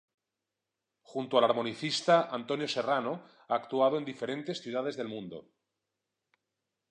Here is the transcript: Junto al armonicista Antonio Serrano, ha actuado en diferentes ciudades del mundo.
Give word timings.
Junto 1.11 1.37
al 1.37 1.43
armonicista 1.47 2.27
Antonio 2.37 2.67
Serrano, 2.67 3.13
ha 3.49 3.53
actuado 3.53 3.99
en 3.99 4.03
diferentes 4.03 4.59
ciudades 4.63 4.97
del 4.97 5.07
mundo. 5.07 5.51